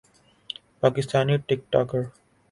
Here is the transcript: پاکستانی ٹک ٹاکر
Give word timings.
پاکستانی 0.81 1.35
ٹک 1.47 1.59
ٹاکر 1.71 2.01